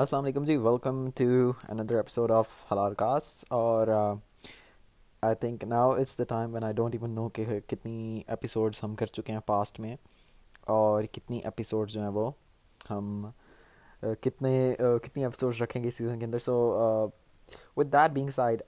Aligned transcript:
السلام 0.00 0.24
علیکم 0.24 0.44
جی 0.44 0.56
welcome 0.56 1.08
to 1.14 1.50
another 1.68 1.94
episode 1.94 2.30
of 2.32 2.50
Halal 2.70 2.94
Cast 2.98 3.44
اور 3.48 3.88
I 5.22 5.34
think 5.40 5.64
now 5.64 5.90
it's 5.90 6.16
the 6.18 6.24
time 6.28 6.54
when 6.54 6.64
I 6.64 6.74
don't 6.74 6.94
even 6.94 7.10
know 7.14 7.28
کہ 7.28 7.44
کتنی 7.68 8.22
episodes 8.26 8.82
ہم 8.84 8.94
کر 8.94 9.06
چکے 9.06 9.32
ہیں 9.32 9.40
پاسٹ 9.46 9.80
میں 9.80 9.94
اور 10.66 11.04
کتنی 11.12 11.40
ایپیسوڈ 11.44 11.90
جو 11.90 12.00
ہیں 12.00 12.08
وہ 12.08 12.30
ہم 12.90 13.26
uh, 13.26 14.14
کتنے 14.20 14.54
uh, 14.82 14.96
کتنی 15.02 15.24
ایپیسوڈس 15.24 15.60
رکھیں 15.62 15.82
گے 15.82 15.88
اس 15.88 15.94
سیزن 15.94 16.18
کے 16.18 16.26
اندر. 16.26 16.38
So 16.38 16.56
with 17.76 17.92
that 17.92 18.10
being 18.12 18.30
said 18.30 18.62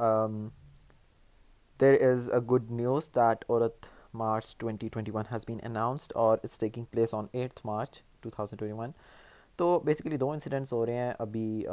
there 1.80 2.01
is 2.11 2.30
a 2.30 2.41
good 2.51 2.71
news 2.73 3.09
that 3.14 3.45
Aurat 3.49 3.87
March 4.17 4.57
twenty 4.57 4.89
twenty 4.89 5.12
one 5.14 5.33
has 5.33 5.45
been 5.49 5.59
announced 5.62 6.12
اور 6.17 6.39
it's 6.39 6.59
taking 6.59 6.85
place 6.91 7.14
on 7.14 7.27
eighth 7.33 7.67
March 7.67 8.03
two 8.21 8.30
thousand 8.30 8.59
twenty 8.59 8.79
one 8.79 8.91
تو 9.62 9.79
basically 9.84 10.16
دو 10.16 10.30
incidents 10.30 10.72
ہو 10.72 10.84
رہے 10.86 10.96
ہیں. 10.96 11.12
ابھی 11.18 11.64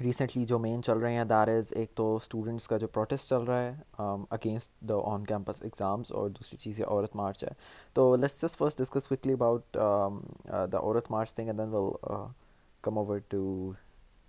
recently 0.00 0.44
جو 0.46 0.58
مین 0.58 0.82
چل 0.82 0.98
رہے 0.98 1.14
ہیں 1.14 1.24
دیٹ 1.24 1.48
از 1.48 1.72
ایک 1.76 1.90
تو 1.94 2.04
اسٹوڈنٹس 2.16 2.68
کا 2.68 2.76
جو 2.78 2.86
پروٹیسٹ 2.88 3.28
چل 3.28 3.42
رہا 3.44 3.60
ہے 3.60 3.72
against 4.30 4.70
the 4.88 4.94
on 5.04 5.24
campus 5.24 5.62
exams 5.62 6.12
اور 6.12 6.30
دوسری 6.30 6.56
چیز 6.58 6.80
یہ 6.80 6.84
عورت 6.86 7.16
مارچ 7.16 7.42
ہے. 7.44 7.48
تو 7.94 8.14
let's 8.16 8.40
just 8.42 8.58
first 8.58 8.78
discuss 8.78 9.08
quickly 9.08 9.32
about 9.32 9.62
the 9.72 10.78
Aurat 10.78 11.10
March 11.10 11.34
thing 11.34 11.46
and 11.46 11.60
then 11.60 11.74
will 11.74 11.90
come 12.84 12.98
over 12.98 13.18
to 13.28 13.72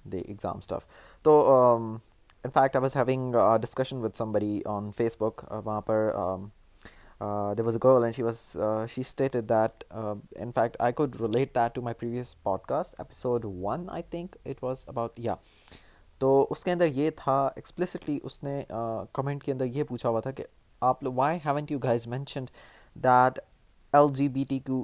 the 0.03 0.17
exam 0.17 0.57
stuff 0.57 1.21
تو 1.25 1.41
in 1.75 1.97
fact 2.43 2.75
I 2.75 2.81
was 2.81 2.95
having 2.95 3.35
discussion 3.61 4.03
with 4.03 4.17
somebody 4.31 4.61
on 4.65 4.91
Facebook 5.19 5.45
وہاں 5.65 5.81
پر 5.81 6.11
there 7.57 7.65
was 7.65 7.75
a 7.75 7.79
girl 7.83 8.03
and 8.03 8.15
she 8.15 8.23
was 8.23 8.39
she 8.89 9.01
stated 9.01 9.49
that 9.49 9.83
in 9.91 10.51
fact 10.55 10.75
I 10.79 10.93
could 10.93 11.15
relate 11.21 11.55
that 11.55 11.75
to 11.75 11.81
my 11.81 11.95
previous 11.99 12.35
podcast 12.59 12.95
episode 12.97 13.45
one 13.45 13.89
I 13.89 14.03
think 14.09 14.35
it 14.45 14.63
was 14.63 14.83
about 14.87 15.19
یا 15.19 15.35
تو 16.21 16.47
اس 16.49 16.63
کے 16.63 16.71
اندر 16.71 16.87
یہ 16.87 17.09
تھا 17.15 17.35
explicitly 17.55 18.19
اس 18.23 18.43
نے 18.43 18.63
comment 19.13 19.43
کے 19.43 19.51
اندر 19.51 19.65
یہ 19.65 19.83
پوچھا 19.83 20.09
ہوا 20.09 20.19
تھا 20.19 20.31
کہ 20.31 20.43
آپ 20.81 21.03
لوگ 21.03 21.13
why 21.13 21.39
haven't 21.45 21.71
you 21.71 21.79
guys 21.79 22.07
mentioned 22.07 22.49
that 22.95 23.39
L 23.93 24.13
G 24.13 24.27
B 24.29 24.43
T 24.49 24.59
Q 24.59 24.83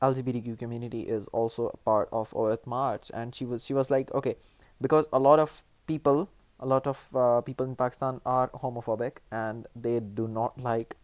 L 0.00 0.14
G 0.14 0.22
B 0.22 0.32
T 0.32 0.40
Q 0.40 0.54
community 0.60 1.04
is 1.10 1.28
also 1.32 1.68
part 1.84 2.08
of 2.12 2.34
Aurat 2.36 2.68
March 2.68 3.10
and 3.14 3.34
she 3.34 3.44
was 3.44 3.64
she 3.64 3.74
was 3.74 3.90
like 3.90 4.12
okay 4.12 4.32
because 4.80 5.04
a lot 5.12 5.40
of 5.40 5.62
people 5.86 6.22
a lot 6.60 6.86
of 6.86 7.08
people 7.46 7.64
in 7.64 7.74
Pakistan 7.74 8.18
are 8.24 8.48
homophobic 8.62 9.20
and 9.30 9.66
they 9.74 9.98
do 10.14 10.26
not 10.26 10.58
like 10.58 10.94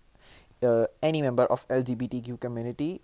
any 0.63 1.23
member 1.23 1.47
of 1.51 1.65
L 1.69 1.83
G 1.83 1.95
B 1.95 2.07
T 2.07 2.21
Q 2.21 2.37
community 2.37 2.97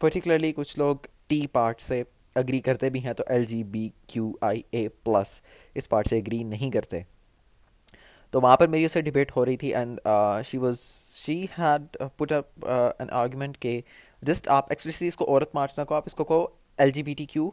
particularly 0.00 0.52
کچھ 0.52 0.78
لوگ 0.78 0.96
T 1.28 1.46
part 1.46 1.80
سے 1.80 2.02
agree 2.36 2.60
کرتے 2.60 2.90
بھی 2.90 3.04
ہیں 3.04 3.12
تو 3.12 3.24
L 3.26 3.44
G 3.46 3.62
B 3.64 3.88
Q 4.06 4.30
I 4.40 4.62
A 4.70 4.86
plus 4.88 5.40
us 5.74 5.88
part 5.88 6.08
سے 6.08 6.18
agree 6.18 6.42
نہیں 6.44 6.70
کرتے. 6.70 7.00
تو 8.32 8.40
وہاں 8.40 8.56
پر 8.56 8.68
میری 8.68 8.84
اس 8.84 8.92
سے 8.92 9.00
ڈبیٹ 9.02 9.36
ہو 9.36 9.44
رہی 9.44 9.56
تھی 9.56 9.74
and 9.74 10.00
she 10.46 10.58
was 10.58 10.80
she 11.24 11.44
had 11.58 11.96
put 12.16 12.32
up 12.32 12.64
an 12.64 13.10
argument 13.10 13.58
کہ 13.58 13.80
جسٹ 14.22 14.48
آپ 14.48 14.66
ایکسپریسلی 14.68 15.08
اس 15.08 15.16
کو 15.16 15.24
عورت 15.24 15.54
مارچ 15.54 15.78
نہ 15.78 15.84
کو 15.84 15.94
آپ 15.94 16.02
اس 16.06 16.14
کو 16.14 16.24
کہو 16.24 16.46
L 16.78 16.90
G 16.90 17.02
B 17.02 17.14
T 17.14 17.26
Q 17.26 17.50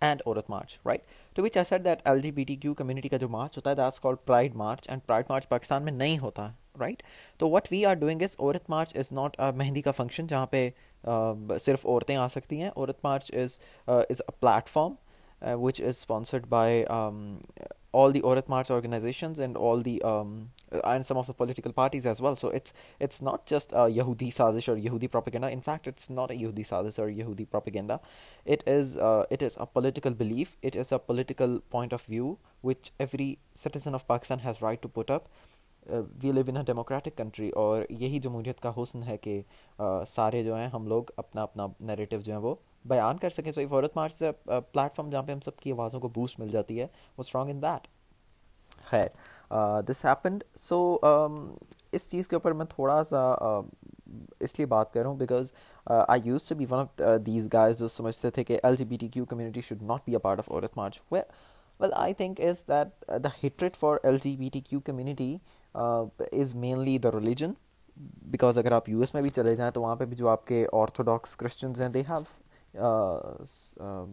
and 0.00 0.22
Aurat 0.26 0.50
march 0.50 0.78
right 0.86 1.02
تو 1.36 1.42
which 1.42 1.56
east 1.56 1.84
that 1.84 1.98
L 2.04 2.20
G 2.20 2.30
B 2.30 2.44
T 2.44 2.56
Q 2.56 2.74
community 2.74 3.08
کا 3.08 3.16
جو 3.16 3.28
مارچ 3.28 3.56
ہوتا 3.56 3.70
ہے 3.70 3.74
that's 3.74 4.00
called 4.00 4.18
pride 4.26 4.54
march 4.56 4.88
and 4.88 5.06
pride 5.06 5.24
march 5.28 5.48
Pakistan 5.48 5.82
میں 5.82 5.92
نہیں 5.92 6.18
ہوتا. 6.18 6.50
رائٹ 6.80 7.02
تو 7.38 7.50
what 7.50 7.68
we 7.70 7.84
are 7.86 7.94
doing 7.94 8.22
is 8.22 8.36
Aurat 8.38 8.70
March 8.70 8.96
is 8.96 9.12
not 9.12 9.40
مہندی 9.40 9.82
کا 9.82 9.90
فنکشن 9.90 10.26
جہاں 10.26 10.46
پہ 10.46 10.68
صرف 11.60 11.86
عورتیں 11.86 12.16
آ 12.16 12.28
سکتی 12.28 12.62
ہیں. 12.62 12.70
Aurat 12.76 13.04
march 13.04 13.30
is 13.34 13.58
is 13.88 14.22
a 14.28 14.36
platform 14.68 14.94
which 15.42 15.80
is 15.80 15.88
sponsored 15.88 16.46
by 16.46 16.84
all 17.92 18.14
the 18.14 18.20
Aurat 18.20 18.50
march 18.50 18.70
organisations 18.70 19.40
and 19.40 19.56
all 19.60 19.84
the 19.84 19.98
and 20.72 21.06
some 21.06 21.18
of 21.18 21.28
the 21.28 21.32
political 21.32 21.72
parties 21.72 22.06
as 22.06 22.20
well 22.20 22.34
so 22.40 22.48
it's 22.48 22.72
it's 23.00 23.22
not 23.22 23.50
just 23.50 23.74
یہودی 23.90 24.30
سازش 24.30 24.68
اور 24.68 24.78
یہودی 24.78 25.06
propaganda 25.06 25.46
in 25.46 25.60
fact 25.64 25.88
it's 25.88 26.10
not 26.10 26.30
a 26.30 26.36
یہودی 26.36 26.62
سازش 26.62 26.98
اور 27.00 27.08
یہودی 27.08 27.44
propaganda 27.44 27.96
it 28.46 28.68
is 28.68 28.96
it 28.98 29.42
is 29.42 29.58
a 29.58 29.64
political 29.72 30.14
belief 30.14 30.54
it 30.62 30.76
is 30.76 30.92
a 30.92 30.98
political 31.06 31.58
point 31.70 31.92
of 31.92 32.04
view 32.08 32.34
which 32.64 32.90
every 32.98 33.34
citizen 33.56 33.94
of 33.94 34.06
Pakistan 34.06 34.38
has 34.44 34.62
right 34.62 34.82
to 34.82 34.88
put 34.88 35.10
up 35.10 35.24
we 36.22 36.32
live 36.32 36.44
in 36.48 36.56
a 36.56 36.62
democratic 36.62 37.16
country 37.16 37.48
اور 37.56 37.82
یہی 37.90 38.18
جمہوریت 38.18 38.60
کا 38.60 38.72
حسن 38.76 39.02
ہے 39.02 39.16
کہ 39.16 39.40
uh, 39.82 40.04
سارے 40.08 40.42
جو 40.42 40.56
ہیں 40.56 40.68
ہم 40.68 40.86
لوگ 40.86 41.04
اپنا 41.16 41.42
اپنا 41.42 41.66
نیریٹو 41.80 42.16
جو 42.16 42.32
ہیں 42.32 42.40
وہ 42.40 42.54
بیان 42.84 43.18
کر 43.18 43.30
سکیں۔ 43.30 43.50
سو 43.52 43.60
عورت 43.60 43.96
مارچ 43.96 44.14
سے 44.14 44.30
پلیٹ 44.46 44.96
فارم 44.96 45.10
جہاں 45.10 45.22
پہ 45.22 45.32
ہم 45.32 45.40
سب 45.40 45.56
کی 45.56 45.72
آوازوں 45.72 46.00
کو 46.00 46.08
بوسٹ 46.08 46.40
مل 46.40 46.48
جاتی 46.48 46.80
ہے 46.80 46.86
وہ 47.16 47.22
اسٹرانگ 47.26 47.50
ان 47.50 47.62
دیٹ 47.62 47.86
خیر 48.90 49.08
دس 49.88 50.04
ہیپنڈ 50.04 50.44
سو 50.58 50.98
اس 51.92 52.10
چیز 52.10 52.28
کے 52.28 52.36
اوپر 52.36 52.52
میں 52.52 52.66
تھوڑا 52.66 53.02
سا 53.04 53.34
uh, 53.42 53.62
اس 54.40 54.58
لیے 54.58 54.66
بات 54.66 54.92
کر 54.92 55.00
رہا 55.00 55.10
ہوں 55.10 55.16
because 55.16 55.52
I 55.86 56.20
used 56.24 56.48
to 56.48 56.54
be 56.54 56.66
one 56.70 56.78
of 56.78 57.00
these 57.26 57.48
guys 57.52 57.78
جو 57.78 57.88
سمجھتے 57.88 58.30
تھے 58.30 58.44
کہ 58.44 58.58
L 58.62 58.76
G 58.76 58.84
B 58.84 58.96
T 58.96 59.08
Q 59.08 59.24
community 59.24 59.60
should 59.60 59.82
not 59.82 60.00
be 60.04 60.12
a 60.12 60.18
part 60.18 60.38
of 60.38 60.50
Aurat 60.50 60.76
march 60.76 61.00
well 61.12 61.92
I 61.92 62.14
think 62.14 62.40
is 62.40 62.62
that 62.68 63.10
the 63.24 63.28
hatred 63.42 63.76
for 63.76 63.96
L 64.02 64.18
G 64.24 64.36
B 64.36 64.48
T 64.52 64.60
Q 64.60 64.80
community 64.80 65.36
is 65.74 66.54
mainly 66.56 66.98
the 66.98 67.10
religion 67.12 67.52
because 68.22 68.58
اگر 68.58 68.72
آپ 68.72 68.88
U 68.88 69.00
S 69.00 69.14
میں 69.14 69.22
بھی 69.22 69.30
چلے 69.30 69.54
جائیں 69.56 69.70
تو 69.70 69.82
وہاں 69.82 69.96
پہ 69.96 70.04
بھی 70.04 70.16
جو 70.16 70.28
آپ 70.28 70.46
کے 70.46 70.66
آرتھوڈاکس 70.72 71.36
کرسچنز 71.36 71.80
ہیں 71.80 71.88
they 71.88 72.02
have 72.08 74.04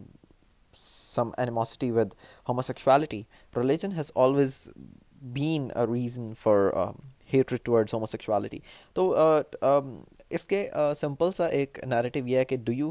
some 0.74 1.30
animosity 1.38 1.90
with 1.90 2.14
homosexuality 2.48 3.22
religion 3.54 3.92
has 3.92 4.10
always 4.14 4.68
been 5.34 5.68
a 5.76 5.84
reason 5.86 6.32
for 6.34 6.70
hatred 7.32 7.64
towards 7.64 7.94
homosexuality 7.94 8.58
تو 8.92 9.08
uh, 9.14 9.68
um, 9.68 9.94
اس 10.30 10.46
کے 10.46 10.68
uh, 10.76 10.92
سمپل 10.94 11.32
سا 11.32 11.46
ایک 11.46 11.78
نیریٹیو 11.86 12.26
یہ 12.26 12.38
ہے 12.38 12.44
کہ 12.44 12.56
do 12.56 12.72
you 12.72 12.90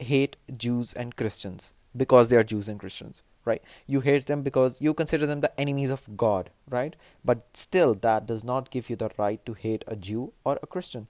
hate 0.00 0.36
Jews 0.48 0.96
and 0.96 1.14
Christians 1.14 1.70
because 1.94 2.30
they 2.30 2.36
are 2.36 2.42
Jews 2.42 2.68
and 2.68 2.80
Christians 2.80 3.22
right? 3.46 3.62
You 3.88 4.00
hate 4.02 4.26
them 4.26 4.42
because 4.42 4.80
you 4.80 4.94
consider 4.94 5.26
them 5.26 5.40
the 5.40 5.50
enemies 5.64 5.92
of 5.92 6.04
god 6.16 6.50
right? 6.74 6.94
But 7.24 7.42
still 7.62 7.94
that 8.02 8.28
does 8.28 8.44
not 8.44 8.70
give 8.70 8.90
you 8.90 8.96
the 8.96 9.10
right 9.18 9.44
to 9.46 9.56
hate 9.64 9.84
a 9.88 9.96
jew 10.08 10.28
or 10.44 10.56
a 10.62 10.70
christian. 10.74 11.04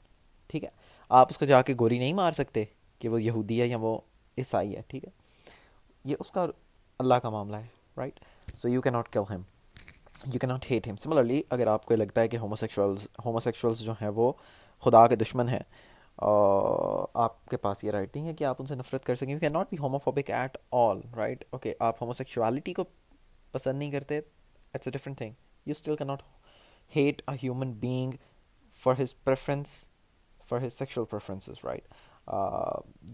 ٹھیک 0.50 0.65
ہے؟ 0.65 0.69
آپ 1.10 1.26
اس 1.31 1.38
کو 1.38 1.47
جا 1.47 1.60
کے 1.62 1.75
گولی 1.81 1.98
نہیں 1.98 2.12
مار 2.12 2.32
سکتے 2.32 2.65
کہ 3.00 3.09
وہ 3.09 3.22
یہودی 3.22 3.60
ہے 3.60 3.66
یا 3.66 3.76
وہ 3.81 3.98
عیسائی 4.38 4.75
ہے، 4.76 4.82
ٹھیک 4.88 5.04
ہے؟ 5.04 5.10
یہ 6.04 6.16
اس 6.20 6.31
کا 6.31 6.47
اللہ 7.00 7.15
کا 7.22 7.31
معاملہ 7.31 7.56
ہے 7.56 7.66
right 7.97 8.20
so 8.59 8.69
you 8.69 8.81
can 8.81 8.91
not 8.91 9.09
kill 9.12 9.20
ہم 9.31 9.43
یو 10.26 10.38
کی 10.38 10.47
ناٹ 10.47 10.70
ہیٹ 10.70 10.88
ہم 10.88 10.97
سملرلی 10.97 11.43
اگر 11.50 11.66
آپ 11.66 11.87
کو 11.87 11.97
لگتا 11.97 12.20
ہے 12.20 12.28
کہ 12.28 12.37
ہوموسیکشولز 12.37 13.06
ہوموسیکشولز 13.25 13.81
جو 13.84 13.93
ہیں 14.00 14.09
وہ 14.14 14.32
خدا 14.82 15.06
کے 15.06 15.16
دشمن 15.16 15.49
ہیں 15.49 15.62
آپ 17.15 17.49
کے 17.49 17.56
پاس 17.56 17.84
یہ 17.84 17.91
رائٹ 17.91 18.16
نہیں 18.16 18.28
ہے 18.28 18.34
کہ 18.34 18.44
آپ 18.44 18.56
ان 18.59 18.66
سے 18.66 18.75
نفرت 18.75 19.05
کر 19.05 19.15
سکیں۔ 19.15 19.28
You 19.28 19.38
can 19.38 19.53
not 19.53 19.66
be 19.71 19.78
homophobic 19.78 20.31
at 20.31 20.56
all 20.71 21.00
right 21.16 21.44
okay 21.50 21.75
آپ 21.78 22.03
ہوموسیکشوالٹی 22.03 22.75
کو 22.75 22.84
پسند 23.53 23.78
نہیں 23.78 23.91
کرتے 23.91 24.19
it's 24.75 24.87
a 24.87 24.91
different 24.91 25.19
thing 25.19 25.32
you 25.66 25.72
still 25.77 25.97
can 25.97 26.05
not 26.05 26.22
hate 26.97 27.22
a 27.28 27.37
human 27.43 27.72
being 27.72 28.12
for 28.82 28.94
his 29.03 29.15
preference 29.25 29.69
for 30.49 30.66
his 30.66 30.72
sexual 30.72 31.05
preferences 31.05 31.65
right 31.65 31.88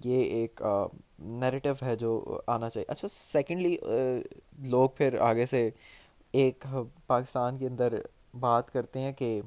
یہ 0.05 0.23
ایک 0.23 0.63
uh, 0.63 0.89
نیریٹو 1.19 1.73
ہے 1.83 1.97
جو 1.97 2.41
آنا 2.47 2.71
چاہیے۔ 2.71 2.85
اچھا 2.89 3.09
سیکنڈلی 3.09 3.77
uh, 3.83 4.21
لوگ 4.59 4.91
پھر 4.91 5.19
آگے 5.21 5.47
سے 5.47 5.71
ایک 6.33 6.67
پاکستان 7.07 7.59
کے 7.59 7.67
اندر 7.67 7.95
بات 8.41 8.73
کرتے 8.73 9.01
ہیں 9.01 9.13
کہ 9.13 9.41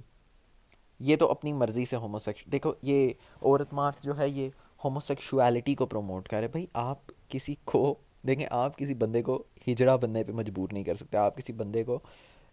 یہ 1.02 1.16
تو 1.16 1.32
اپنی 1.32 1.54
مرضی 1.54 1.86
سے 1.86 1.96
ہومو 1.96 2.20
سیکش 2.20 2.46
دیکھو، 2.46 2.74
یہ 2.82 3.10
عورت 3.42 3.74
مارچ 3.74 4.00
جو 4.02 4.18
ہے، 4.18 4.30
یہ 4.30 4.50
ہومو 4.84 5.00
سیکشویلٹی 5.00 5.76
کو 5.76 5.86
پروموٹ 5.86 6.28
کرے 6.28 6.48
بھائی، 6.48 6.66
آپ 6.74 7.12
کسی 7.28 7.56
کو، 7.66 7.96
دیکھیں، 8.28 8.46
آپ 8.52 8.78
کسی 8.78 8.94
بندے 8.94 9.22
کو 9.22 9.44
ہجڑا 9.68 9.96
بننے 9.96 10.24
پہ 10.24 10.32
مجبور 10.32 10.70
نہیں 10.72 10.84
کر 10.84 10.96
سکتے۔ 10.96 11.18
آپ 11.18 11.38
کسی 11.38 11.54
بندے 11.54 11.84
کو 11.84 12.00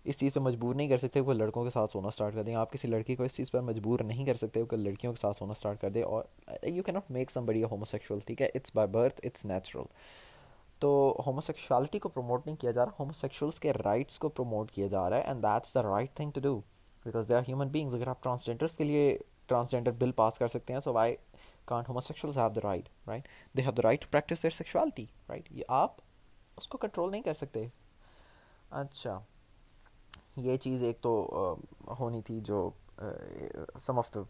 اس 0.05 0.19
چیز 0.19 0.35
پہ 0.35 0.41
مجبور 0.41 0.75
نہیں 0.75 0.89
کر 0.89 0.99
سکتے، 0.99 1.21
وہ 1.21 1.33
لڑکوں 1.33 1.65
کے 1.65 1.71
ساتھ 1.71 1.93
سونا 1.93 2.09
اسٹارٹ 2.09 2.35
کر 2.35 2.43
دیں۔ 2.43 2.55
آپ 2.55 2.73
کسی 2.73 2.89
لڑکی 2.89 3.17
کو 3.17 3.23
اس 3.23 3.37
چیز 3.37 3.51
پر 3.51 3.61
مجبور 3.61 4.01
نہیں 4.01 4.25
کر 4.25 4.35
سکتے، 4.35 4.63
وہ 4.63 4.77
لڑکیوں 4.77 5.13
کے 5.13 5.21
ساتھ 5.21 5.37
سونا 5.37 5.53
اسٹارٹ 5.53 5.81
کر 5.81 5.91
دیں۔ 5.91 6.03
اور 6.03 6.25
you 6.63 6.83
can 6.83 6.93
not 6.93 7.11
make 7.11 7.31
some 7.31 7.47
بڑی 7.47 7.65
ہومو 7.65 7.85
سیکشول 7.85 8.19
ٹھیک 8.27 8.43
ہے؟ 8.43 8.47
It's 8.55 8.71
by 8.75 8.89
birth 8.89 9.21
it's 9.25 9.45
natural 9.45 9.83
تو 10.79 11.17
ہومو 11.27 11.41
سیکشوالٹی 11.41 11.99
کو 11.99 12.09
پروموٹ 12.09 12.47
نہیں 12.47 12.57
کیا 12.57 12.71
جا 12.71 12.85
رہا 12.85 12.93
ہومو 12.99 13.13
سیکشولس 13.13 13.61
کے 13.61 13.73
رائٹس 13.85 14.19
کو 14.19 14.29
پروموٹ 14.29 14.71
کیا 14.71 14.87
جا 14.87 15.11
رہا 15.11 15.17
ہے 15.17 15.23
and 15.23 15.43
that's 15.43 15.75
the 15.75 15.83
right 15.83 16.15
thing 16.15 16.31
to 16.31 16.41
do 16.41 16.61
because 17.09 17.29
they 17.29 17.35
are 17.35 17.43
human 17.49 17.69
beings 17.69 17.95
اگر 17.95 18.09
آپ 18.09 18.23
ٹرانسجینڈرس 18.23 18.77
کے 18.77 18.85
لیے 18.85 19.17
ٹرانسجینڈر 19.47 19.93
بل 19.99 20.13
پاس 20.13 20.39
کر 20.39 20.49
سکتے 20.49 20.73
ہیں 20.73 20.81
so 20.81 20.93
why 20.93 21.17
can't 21.67 21.89
homosexuals 22.01 22.39
have 22.39 22.49
the 22.57 22.61
right 22.65 22.89
right 23.09 23.29
they 23.57 23.63
have 23.63 23.73
the 23.73 23.83
right 23.83 24.01
to 24.03 24.07
practise 24.11 24.43
their 24.43 24.57
sexuality 24.57 25.05
right 25.29 25.53
یہ 25.53 25.65
آپ 25.69 26.01
اس 26.59 26.69
کو 26.69 26.79
کنٹرول 26.79 27.11
نہیں 27.11 27.23
کر 27.23 27.35
سکتے. 27.35 27.67
اچھا. 28.71 29.19
یہ 30.37 30.57
چیز 30.57 30.83
ایک 30.83 31.01
تو 31.03 31.55
ہونی 31.99 32.21
تھی 32.27 32.41
جو 32.45 32.69
سم 33.87 33.99
آف 33.99 34.15
دا 34.15 34.21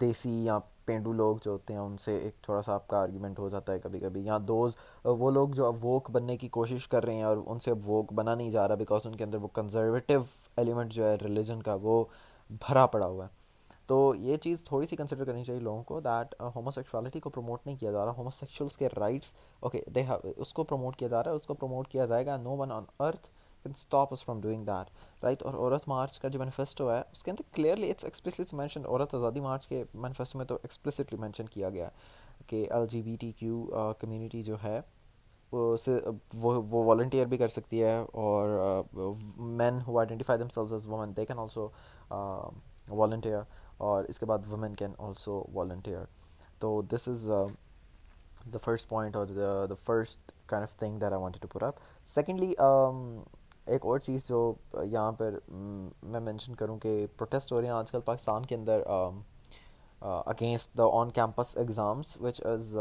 دیسی 0.00 0.30
یا 0.44 0.58
پینڈو 0.86 1.12
لوگ 1.12 1.36
جو 1.44 1.50
ہوتے 1.50 1.72
ہیں، 1.72 1.80
ان 1.80 1.96
سے 1.98 2.16
ایک 2.18 2.34
تھوڑا 2.42 2.60
سا 2.62 2.74
آپ 2.74 2.86
کا 2.88 3.00
آرگیومنٹ 3.02 3.38
ہو 3.38 3.48
جاتا 3.48 3.72
ہے 3.72 3.78
کبھی 3.82 4.00
کبھی 4.00 4.24
یا 4.24 4.38
دوز 4.48 4.76
وہ 5.04 5.30
لوگ 5.30 5.48
جو 5.54 5.66
اب 5.66 5.84
ووک 5.84 6.10
بننے 6.10 6.36
کی 6.36 6.48
کوشش 6.56 6.88
کر 6.88 7.04
رہے 7.04 7.14
ہیں 7.14 7.22
اور 7.22 7.36
ان 7.46 7.58
سے 7.58 7.70
اب 7.70 7.88
ووک 7.88 8.12
بنا 8.12 8.34
نہیں 8.34 8.50
جا 8.50 8.66
رہا 8.68 8.74
بیکاز 8.74 9.06
ان 9.06 9.16
کے 9.16 9.24
اندر 9.24 9.38
وہ 9.38 9.48
کنزرویٹو 9.54 10.22
ایلیمنٹ 10.56 10.92
جو 10.92 11.08
ہے 11.08 11.14
ریلیجن 11.22 11.62
کا 11.62 11.76
وہ 11.82 12.04
بھرا 12.50 12.86
پڑا 12.86 13.06
ہوا 13.06 13.24
ہے۔ 13.24 13.42
تو 13.86 14.14
یہ 14.16 14.36
چیز 14.42 14.62
تھوڑی 14.64 14.86
سی 14.86 14.96
کنسیڈر 14.96 15.24
کرنی 15.24 15.44
چاہیے 15.44 15.60
لوگوں 15.60 15.82
کو 15.84 16.00
دیٹ 16.00 16.34
ہومو 16.54 16.70
سیکشوالٹی 16.70 17.20
کو 17.20 17.30
پروموٹ 17.30 17.66
نہیں 17.66 17.76
کیا 17.76 17.90
جا 17.92 18.04
رہا 18.04 18.12
ہومو 18.16 18.30
سیکشولس 18.30 18.76
کے 18.76 18.88
رائٹس 18.96 19.34
اوکے 19.60 19.82
دے 19.94 20.04
اس 20.36 20.52
کو 20.54 20.64
پروموٹ 20.64 20.96
کیا 20.96 21.08
جا 21.08 21.22
رہا 21.22 21.30
ہے، 21.30 21.36
اس 21.36 21.46
کو 21.46 21.54
پروموٹ 21.54 21.88
کیا 21.88 22.06
جائے 22.06 22.26
گا 22.26 22.36
no 22.36 22.56
one 22.56 22.72
on 22.72 22.84
earth 23.00 23.28
can 23.64 23.72
stop 23.76 24.12
us 24.12 24.24
from 24.24 24.40
doing 24.40 24.64
that 24.64 25.24
right 25.24 25.42
اور 25.42 25.54
عورت 25.54 25.88
مارچ 25.88 26.18
کا 26.20 26.28
جو 26.28 26.38
مینیفیسٹو 26.38 26.90
ہے، 26.90 27.00
اس 27.12 27.22
کے 27.22 27.30
اندر 27.30 27.54
clearly 27.54 27.90
it's 27.90 28.04
explicit 28.04 28.54
mention 28.54 28.86
Aurat 28.86 29.14
Azadi 29.14 29.40
march 29.40 29.66
کے 29.68 29.82
مینیفیسٹو 29.94 30.38
میں 30.38 30.46
تو 30.46 30.58
ایکسپلسٹلی 30.62 31.18
مینشن 31.20 31.46
کیا 31.46 31.70
گیا 31.70 31.86
ہے 31.86 32.42
کہ 32.46 32.66
L 32.70 32.86
G 32.90 33.02
B 33.02 33.16
T 33.20 33.30
Q 33.32 33.64
community 33.98 34.42
جو 34.42 34.56
ہے 34.62 34.80
وہ 35.54 36.60
وہ 36.70 36.84
والنٹیئر 36.84 37.26
بھی 37.26 37.36
کر 37.36 37.48
سکتی 37.48 37.82
ہے 37.82 37.96
اور 38.12 38.82
men 39.36 39.78
who 39.86 39.98
identify 39.98 40.38
themselves 40.48 40.72
as 40.72 40.86
women 40.86 41.16
they 41.16 41.26
can 41.26 41.38
also 41.38 41.68
volunteer 42.88 43.40
اور 43.78 44.04
اس 44.04 44.18
کے 44.18 44.26
بعد 44.26 44.46
وومین 44.48 44.74
کین 44.74 44.92
آلسو 44.98 45.42
والنٹیئر 45.52 46.04
تو 46.58 46.80
دس 46.94 47.08
از 47.08 47.30
دا 48.52 48.58
فرسٹ 48.62 48.88
پوائنٹ 48.88 49.16
اور 49.16 49.26
the 49.68 49.74
first 49.84 50.32
kind 50.46 50.62
of 50.62 50.78
thing 50.78 50.98
that 50.98 51.12
I 51.12 51.22
wanted 51.22 51.42
to 51.42 51.48
pour 51.48 51.62
up 51.62 51.74
secondly 52.08 52.54
ایک 53.66 53.86
اور 53.86 53.98
چیز 53.98 54.26
جو 54.28 54.52
یہاں 54.82 55.12
پر 55.12 55.38
میں 55.48 56.20
مینشن 56.20 56.54
کروں 56.54 56.78
کہ 56.78 57.06
پروٹیسٹ 57.16 57.52
ہو 57.52 57.60
رہے 57.60 57.68
ہیں 57.68 57.74
آج 57.74 57.90
کل 57.92 58.00
پاکستان 58.04 58.46
کے 58.46 58.54
اندر 58.54 58.82
against 60.04 60.76
the 60.78 60.84
on 60.92 61.10
campus 61.10 61.56
exams 61.56 62.16
which 62.20 62.40
is 62.46 62.76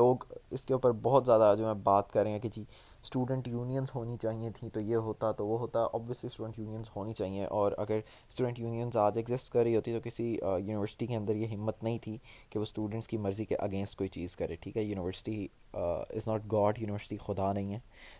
لوگ 0.00 0.24
اس 0.50 0.62
کے 0.62 0.74
اوپر 0.74 0.92
بہت 1.02 1.26
زیادہ 1.26 1.54
جو 1.58 1.68
ہے 1.68 1.74
بات 1.82 2.10
کر 2.12 2.22
رہے 2.22 2.30
ہیں 2.30 2.38
کہ 2.38 2.48
جی 2.54 2.64
اسٹوڈنٹ 3.02 3.48
یونینس 3.48 3.94
ہونی 3.94 4.16
چاہیے 4.22 4.50
تھیں 4.54 4.68
تو 4.70 4.80
یہ 4.80 4.96
ہوتا، 4.96 5.30
تو 5.32 5.46
وہ 5.46 5.58
ہوتا 5.58 5.82
اوبویسلی 5.82 6.28
اسٹوڈنٹ 6.32 6.58
یونینس 6.58 6.88
ہونی 6.96 7.12
چاہیے، 7.14 7.44
اور 7.44 7.72
اگر 7.78 7.98
اسٹوڈنٹ 8.28 8.58
یونینس 8.58 8.96
آج 8.96 9.18
ایگزسٹ 9.18 9.52
کر 9.52 9.62
رہی 9.62 9.76
ہوتی 9.76 9.92
تو 9.92 10.00
کسی 10.04 10.24
یونیورسٹی 10.32 11.06
کے 11.06 11.16
اندر 11.16 11.36
یہ 11.36 11.54
ہمت 11.54 11.82
نہیں 11.82 11.98
تھی 12.02 12.16
کہ 12.50 12.58
وہ 12.58 12.62
اسٹوڈنٹس 12.62 13.08
کی 13.08 13.16
مرضی 13.16 13.44
کے 13.44 13.56
اگینسٹ 13.56 13.96
کوئی 13.98 14.08
چیز 14.08 14.36
کرے، 14.36 14.56
ٹھیک 14.56 14.76
ہے؟ 14.76 14.82
University 14.82 15.46
is 15.72 16.26
not 16.28 16.52
god 16.52 16.78
university 16.78 17.16
خدا 17.26 17.52
نہیں 17.52 17.72
ہے، 17.72 17.78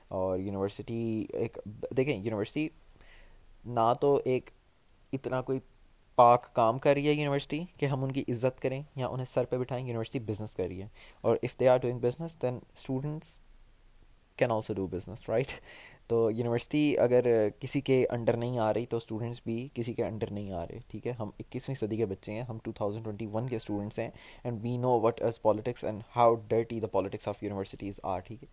اور 0.08 0.38
یونیورسٹی 0.38 1.26
ایک، 1.32 1.58
دیکھیں 1.96 2.14
یونیورسٹی 2.14 2.68
نہ 3.66 3.92
تو 4.00 4.18
ایک 4.24 4.50
اتنا 5.12 5.40
کوئی 5.42 5.58
پاک 6.18 6.52
کام 6.54 6.78
کر 6.78 6.94
رہی 6.94 7.08
ہے 7.08 7.12
یونیورسٹی 7.12 7.62
کہ 7.78 7.86
ہم 7.86 8.04
ان 8.04 8.12
کی 8.12 8.24
عزت 8.28 8.60
کریں 8.62 8.82
یا 8.96 9.06
انہیں 9.06 9.26
سر 9.32 9.44
پہ 9.44 9.56
بٹھائیں 9.58 9.84
یونیورسٹی 9.86 10.18
بزنس 10.28 10.54
کر 10.54 10.66
رہی 10.68 10.80
ہے 10.82 10.88
اور 11.20 11.36
if 11.42 11.58
they 11.60 11.68
are 11.68 11.78
doing 11.78 11.98
business 12.00 12.40
then 12.42 12.58
students 12.74 13.36
can 14.38 14.50
also 14.52 14.74
do 14.74 14.86
business 14.86 15.28
right 15.28 15.52
تو 16.08 16.30
یونیورسٹی 16.30 16.96
اگر 16.98 17.26
کسی 17.60 17.80
کے 17.80 18.04
انڈر 18.10 18.36
نہیں 18.36 18.58
آ 18.58 18.72
رہی 18.74 18.86
تو 18.90 18.96
اسٹوڈنٹس 18.96 19.40
بھی 19.44 19.56
کسی 19.74 19.92
کے 19.94 20.04
انڈر 20.04 20.30
نہیں 20.30 20.52
آ 20.52 20.64
رہے، 20.66 20.78
ٹھیک 20.90 21.06
ہے؟ 21.06 21.12
ہم 21.18 21.30
اکیسویں 21.40 21.74
صدی 21.76 21.96
کے 21.96 22.06
بچے 22.06 22.32
ہیں، 22.32 22.42
ہم 22.48 22.58
ٹو 22.64 22.72
تھاؤزنڈ 22.76 23.04
ٹوئنٹی 23.04 23.26
ون 23.32 23.48
کے 23.48 23.56
اسٹوڈنٹس 23.56 23.98
ہیں 23.98 24.08
and 24.44 24.58
we 24.62 24.76
know 24.76 24.98
what 25.00 25.20
is 25.22 25.40
politics 25.42 25.84
and 25.84 26.02
how 26.16 26.34
dirty 26.48 26.80
the 26.80 26.86
politics 26.92 27.28
of 27.28 27.42
universities 27.42 28.00
are 28.02 28.20
ٹھیک 28.26 28.42
ہے؟ 28.42 28.48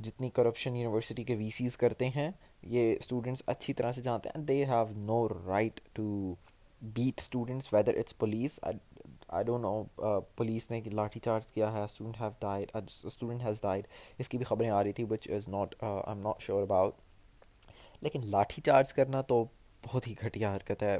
جتنی 0.00 0.30
کرپشن 0.34 0.76
یونیورسٹی 0.76 1.24
کے 1.24 1.34
وی 1.34 1.50
سیز 1.56 1.76
کرتے 1.76 2.08
ہیں، 2.16 2.30
یہ 2.62 2.94
اسٹوڈنٹس 3.00 3.42
اچھی 3.46 3.72
طرح 3.74 3.92
سے 3.92 4.02
جانتے 4.02 4.28
ہیں 4.34 4.44
they 4.44 4.64
have 4.64 4.84
no 4.96 5.26
right 5.28 5.80
to 5.92 6.34
beat 6.94 7.20
students 7.20 7.72
whether 7.72 7.98
it's 7.98 8.16
police 8.18 8.58
I 8.62 9.44
don't 9.44 9.62
know 9.62 10.20
police 10.36 10.70
نے 10.70 10.80
لاٹھی 10.92 11.20
چارج 11.20 11.52
کیا 11.52 11.72
ہے 11.72 11.82
student 11.82 12.20
have 12.20 12.30
died 12.40 12.70
student 12.76 13.42
has 13.42 13.62
died 13.62 13.86
اس 14.18 14.28
کی 14.28 14.38
بھی 14.38 14.44
خبریں 14.44 14.70
آ 14.70 14.82
رہی 14.84 14.92
تھی 14.92 15.04
which 15.10 15.30
is 15.30 15.48
not 15.48 15.74
I 15.80 16.00
am 16.06 16.22
not 16.22 16.42
sure 16.42 16.62
about 16.62 16.94
لیکن 18.02 18.26
لاٹھی 18.30 18.62
چارج 18.62 18.92
کرنا 18.94 19.20
تو 19.22 19.44
بہت 19.82 20.06
ہی 20.06 20.14
گھٹیا 20.20 20.54
حرکت 20.54 20.82
ہے. 20.82 20.96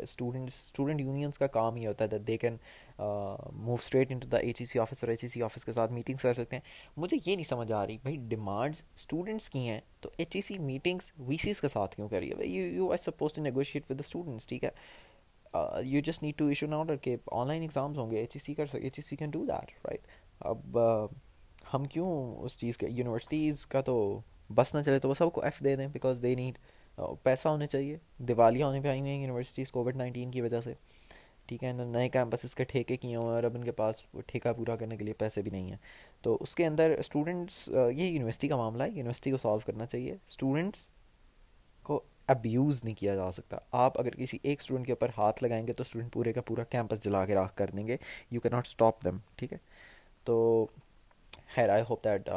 اسٹوڈنٹس 0.00 0.54
اسٹوڈنٹ 0.54 1.00
یونینس 1.00 1.38
کا 1.38 1.46
کام 1.46 1.76
ہی 1.76 1.86
ہوتا 1.86 2.04
ہے 2.04 2.18
they 2.18 2.36
can 2.38 2.56
move 2.98 3.74
straight 3.74 4.12
into 4.18 4.28
the 4.28 4.36
H 4.36 4.60
E 4.60 4.66
C 4.66 4.78
office 4.78 5.04
اور 5.04 5.10
ایچ 5.10 5.22
ای 5.24 5.28
سی 5.28 5.42
آفس 5.42 5.64
کے 5.64 5.72
ساتھ 5.72 5.92
میٹنگس 5.92 6.22
کر 6.22 6.32
سکتے 6.34 6.56
ہیں. 6.56 6.62
مجھے 6.96 7.16
یہ 7.26 7.34
نہیں 7.34 7.48
سمجھ 7.48 7.70
آ 7.72 7.86
رہی 7.86 7.96
بھائی 8.02 8.16
ڈیمانڈس 8.28 8.82
اسٹوڈنٹس 8.96 9.48
کی 9.50 9.66
ہیں 9.68 9.80
تو 10.00 10.10
H 10.16 10.36
E 10.36 10.40
C 10.40 10.58
meetings 10.58 11.10
V 11.18 11.36
Cs 11.42 11.60
کے 11.60 11.68
ساتھ 11.68 11.96
کیوں 11.96 12.08
کریے 12.08 12.34
بھائی 12.34 12.50
you 12.50 12.64
you 12.66 12.88
I 12.90 13.04
suppose 13.04 13.32
to 13.32 13.42
negotiate 13.42 13.90
with 13.90 13.98
the 13.98 14.06
students 14.06 14.46
ٹھیک 14.46 14.64
ہے؟ 14.64 14.70
You 15.84 16.00
just 16.00 16.22
need 16.22 16.38
to 16.38 16.46
issue 16.46 16.66
order 16.78 16.96
کہ 16.96 17.16
آن 17.32 17.46
لائن 17.46 17.62
ایگزامس 17.62 17.98
ہوں 17.98 18.10
گے 18.10 18.18
ایچ 18.18 18.30
ای 18.34 18.40
سی 18.40 18.54
کر 18.54 18.66
سکے 18.66 18.78
H 18.78 18.98
E 18.98 19.02
C 19.02 19.16
can 19.16 19.30
do 19.30 19.44
that 19.46 19.70
right 19.84 20.06
اب 20.40 20.78
ہم 21.74 21.84
کیوں 21.84 22.10
اس 22.36 22.58
چیز 22.58 22.78
کے 22.78 22.86
یونیورسٹیز 22.90 23.66
کا 23.66 23.80
تو 23.80 24.20
بس 24.50 24.74
نہ 24.74 24.82
چلے 24.82 24.98
تو 24.98 25.08
وہ 25.08 25.14
سب 25.14 25.32
کو 25.32 25.42
ایف 25.42 25.60
دے 25.64 25.76
دیں 25.76 25.86
بیکاز 25.86 26.18
دے 26.22 26.34
نیڈ 26.34 26.58
پیسہ 27.22 27.48
ہونے 27.48 27.66
چاہیے 27.66 27.96
دیوالیاں 28.18 28.66
ہونے 28.66 28.80
پہ 28.80 28.88
آئی 28.88 29.00
ہوئی 29.00 29.10
ہیں 29.10 29.20
یونیورسٹیز 29.20 29.70
کووڈ 29.70 29.96
نائنٹین 29.96 30.30
کی 30.30 30.40
وجہ 30.40 30.60
سے 30.60 30.74
ٹھیک 31.46 31.64
ہے 31.64 31.72
نئے 31.72 32.08
کیمپسز 32.08 32.54
کے 32.54 32.64
ٹھیکے 32.64 32.96
کیے 32.96 33.16
ہوئے 33.16 33.26
ہیں 33.26 33.34
اور 33.34 33.44
اب 33.44 33.54
ان 33.54 33.64
کے 33.64 33.72
پاس 33.72 34.04
ٹھیکہ 34.26 34.52
پورا 34.52 34.76
کرنے 34.76 34.96
کے 34.96 35.04
لیے 35.04 35.14
پیسے 35.14 35.42
بھی 35.42 35.50
نہیں 35.50 35.68
ہیں 35.70 35.76
تو 36.22 36.36
اس 36.40 36.54
کے 36.54 36.66
اندر 36.66 36.94
اسٹوڈنٹس 36.98 37.68
یہ 37.68 38.04
یونیورسٹی 38.04 38.48
کا 38.48 38.56
معاملہ 38.56 38.82
ہے 38.82 38.90
یونیورسٹی 38.90 39.30
کو 39.30 39.36
سالو 39.36 39.58
کرنا 39.66 39.86
چاہیے 39.86 40.12
اسٹوڈنٹس 40.24 40.88
ابیوز 42.28 42.82
نہیں 42.84 42.94
کیا 42.94 43.14
جا 43.14 43.30
سکتا۔ 43.30 43.56
آپ 43.72 43.98
اگر 44.00 44.14
کسی 44.16 44.38
ایک 44.42 44.60
اسٹوڈنٹ 44.60 44.86
کے 44.86 44.92
اوپر 44.92 45.10
ہاتھ 45.16 45.42
لگائیں 45.44 45.66
گے 45.66 45.72
تو 45.72 45.82
اسٹوڈنٹ 45.82 46.12
پورے 46.12 46.32
کا 46.32 46.40
پورا 46.40 46.64
کیمپس 46.64 47.02
جلا 47.04 47.24
کے 47.26 47.34
راکھ 47.34 47.56
کر 47.56 47.70
دیں 47.76 47.86
گے۔ 47.86 47.96
You 48.30 48.40
can 48.40 48.48
not 48.48 48.66
stop 48.66 49.04
them 49.04 49.18
ٹھیک 49.36 49.52
ہے؟ 49.52 49.58
تو 50.24 50.66
خیر 51.54 51.68
I 51.68 51.82
hope 51.90 52.04
that 52.04 52.28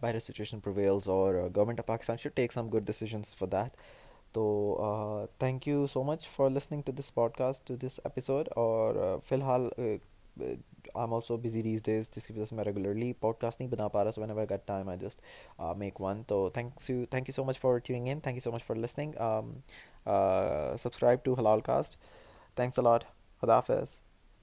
better 0.00 0.18
situation 0.18 0.60
prevails 0.60 1.08
اور 1.08 1.34
government 1.56 1.80
of 1.80 1.86
Pakistan 1.86 2.16
should 2.16 2.32
take 2.36 2.52
some 2.52 2.68
good 2.74 2.86
decisions 2.86 3.34
for 3.36 3.48
that 3.48 3.76
تو 4.32 5.26
thank 5.38 5.68
you 5.68 5.86
so 5.86 6.02
much 6.02 6.26
for 6.28 6.50
listening 6.50 6.82
to 6.86 6.92
this 6.92 7.14
podcast 7.36 7.66
to 7.66 7.76
this 7.76 7.98
episode 8.04 8.48
اور 8.56 8.94
uh, 8.94 9.18
فی 9.28 9.34
الحال 9.34 9.68
uh, 9.80 9.96
I 10.38 10.56
am 10.94 11.14
also 11.14 11.36
busy 11.36 11.62
these 11.62 11.82
days 11.82 12.10
جس 12.10 12.26
کی 12.26 12.32
وجہ 12.32 12.44
سے 12.44 12.56
میں 12.56 12.64
ریگولرلی 12.64 13.12
پوڈ 13.12 13.34
کاسٹ 13.40 13.60
نہیں 13.60 13.70
بنا 13.70 13.88
پا 13.88 14.04
رہا 14.04 14.12
so 14.12 14.20
whenever 14.30 14.46
get 14.50 14.66
time 14.66 14.88
I 14.88 14.98
just 14.98 15.20
make 15.76 16.00
one 16.00 16.22
تو 16.26 16.48
thanks 16.48 16.90
you 16.90 17.04
thank 17.10 17.28
you 17.28 17.34
so 17.34 17.44
much 17.44 17.58
for 17.60 17.78
tuning 17.78 18.08
in 18.08 18.20
thank 18.20 18.36
you 18.36 18.42
so 18.42 18.52
much 18.52 18.64
for 18.64 18.76
listening 18.76 19.12
subscribe 20.76 21.18
to 21.22 21.34
Halal 21.34 21.60
cast 21.60 21.96
thanks 22.56 22.78
a lot 22.78 23.04
خدا 23.42 23.56
حافظ 23.56 23.98